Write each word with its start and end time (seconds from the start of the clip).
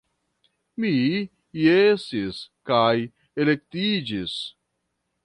Mi 0.85 0.89
jesis, 1.65 2.39
kaj 2.71 2.91
elektiĝis. 3.45 4.35